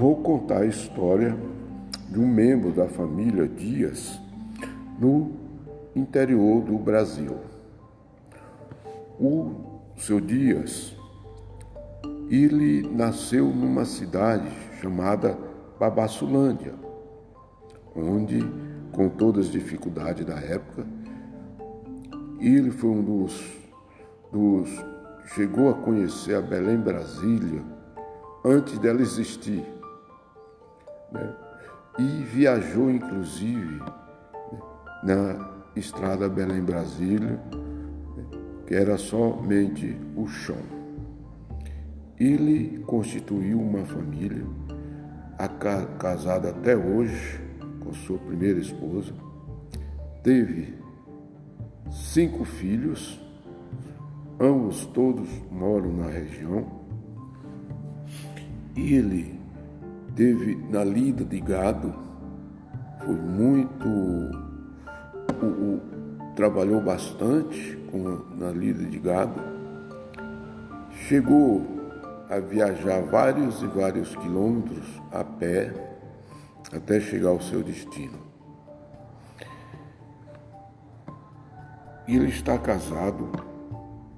vou 0.00 0.16
contar 0.16 0.62
a 0.62 0.66
história 0.66 1.36
de 2.08 2.18
um 2.18 2.26
membro 2.26 2.72
da 2.72 2.88
família 2.88 3.46
Dias 3.46 4.18
no 4.98 5.32
interior 5.94 6.62
do 6.62 6.78
Brasil. 6.78 7.36
O 9.20 9.52
seu 9.98 10.18
Dias, 10.18 10.96
ele 12.30 12.80
nasceu 12.88 13.48
numa 13.48 13.84
cidade 13.84 14.48
chamada 14.80 15.36
Babassulândia, 15.78 16.72
onde, 17.94 18.40
com 18.92 19.06
todas 19.10 19.48
as 19.48 19.52
dificuldades 19.52 20.24
da 20.24 20.40
época, 20.40 20.86
ele 22.40 22.70
foi 22.70 22.88
um 22.88 23.02
dos, 23.02 23.52
dos 24.32 24.70
chegou 25.34 25.68
a 25.68 25.74
conhecer 25.74 26.36
a 26.36 26.40
Belém 26.40 26.78
Brasília 26.78 27.62
antes 28.42 28.78
dela 28.78 29.02
existir. 29.02 29.79
Né? 31.12 31.34
E 31.98 32.22
viajou, 32.24 32.90
inclusive, 32.90 33.80
na 35.02 35.50
estrada 35.76 36.28
Belém-Brasília, 36.28 37.40
que 38.66 38.74
era 38.74 38.96
somente 38.96 39.96
o 40.16 40.26
chão. 40.26 40.62
Ele 42.18 42.82
constituiu 42.86 43.60
uma 43.60 43.84
família, 43.84 44.44
casada 45.98 46.50
até 46.50 46.76
hoje 46.76 47.40
com 47.80 47.92
sua 47.94 48.18
primeira 48.18 48.58
esposa, 48.58 49.12
teve 50.22 50.74
cinco 51.90 52.44
filhos, 52.44 53.18
ambos 54.38 54.84
todos 54.86 55.28
moram 55.50 55.92
na 55.92 56.08
região 56.08 56.80
ele 58.76 59.39
teve 60.16 60.56
na 60.70 60.84
lida 60.84 61.24
de 61.24 61.40
gado, 61.40 61.94
foi 63.04 63.14
muito. 63.14 63.88
O, 65.42 65.46
o, 65.46 65.80
trabalhou 66.36 66.80
bastante 66.80 67.76
com, 67.90 67.98
na 68.36 68.50
lida 68.50 68.84
de 68.84 68.98
gado, 68.98 69.40
chegou 71.08 71.66
a 72.28 72.38
viajar 72.38 73.02
vários 73.02 73.62
e 73.62 73.66
vários 73.66 74.14
quilômetros 74.16 74.86
a 75.12 75.24
pé 75.24 75.72
até 76.72 77.00
chegar 77.00 77.30
ao 77.30 77.40
seu 77.40 77.62
destino. 77.62 78.18
Ele 82.06 82.28
está 82.28 82.58
casado 82.58 83.30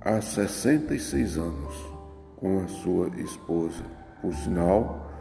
há 0.00 0.20
66 0.20 1.38
anos 1.38 1.74
com 2.36 2.60
a 2.60 2.68
sua 2.68 3.08
esposa 3.20 3.84
por 4.20 4.34
sinal, 4.34 5.11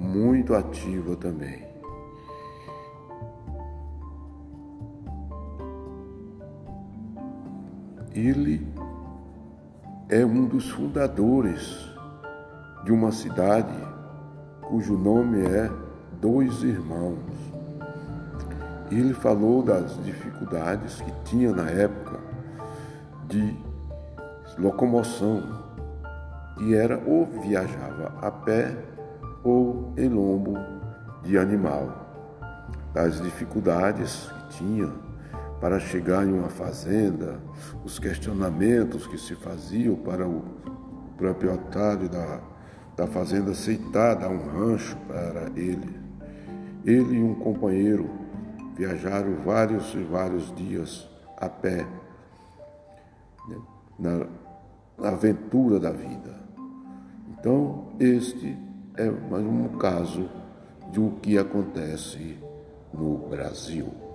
muito 0.00 0.54
ativa 0.54 1.14
também. 1.14 1.68
Ele 8.14 8.66
é 10.08 10.24
um 10.24 10.46
dos 10.46 10.70
fundadores 10.70 11.86
de 12.82 12.90
uma 12.90 13.12
cidade 13.12 13.78
cujo 14.62 14.96
nome 14.96 15.44
é 15.44 15.70
Dois 16.20 16.62
Irmãos. 16.62 17.18
Ele 18.90 19.12
falou 19.12 19.62
das 19.62 20.02
dificuldades 20.02 21.00
que 21.00 21.12
tinha 21.24 21.52
na 21.52 21.70
época 21.70 22.18
de 23.28 23.56
locomoção 24.58 25.42
e 26.60 26.74
era 26.74 27.00
ou 27.06 27.26
viajava 27.26 28.12
a 28.20 28.30
pé 28.30 28.76
ou 29.42 29.92
em 29.96 30.08
lombo 30.08 30.54
de 31.22 31.38
animal. 31.38 32.06
Das 32.92 33.20
dificuldades 33.20 34.30
que 34.50 34.58
tinha 34.58 34.92
para 35.60 35.78
chegar 35.78 36.26
em 36.26 36.32
uma 36.32 36.48
fazenda, 36.48 37.38
os 37.84 37.98
questionamentos 37.98 39.06
que 39.06 39.18
se 39.18 39.34
faziam 39.34 39.94
para 39.94 40.26
o 40.26 40.42
proprietário 41.16 42.08
da, 42.08 42.40
da 42.96 43.06
fazenda 43.06 43.50
aceitar 43.50 44.14
dar 44.14 44.30
um 44.30 44.48
rancho 44.48 44.96
para 45.06 45.50
ele. 45.54 46.00
Ele 46.84 47.18
e 47.18 47.22
um 47.22 47.34
companheiro 47.34 48.08
viajaram 48.74 49.34
vários 49.44 49.92
e 49.94 50.02
vários 50.02 50.54
dias 50.54 51.06
a 51.36 51.48
pé 51.48 51.86
né, 53.98 54.26
na 54.98 55.08
aventura 55.08 55.78
da 55.78 55.90
vida. 55.90 56.40
Então, 57.28 57.88
este 58.00 58.56
é 58.96 59.10
mais 59.10 59.44
um 59.44 59.68
caso 59.78 60.28
de 60.90 61.00
o 61.00 61.12
que 61.22 61.38
acontece 61.38 62.38
no 62.92 63.28
Brasil. 63.28 64.09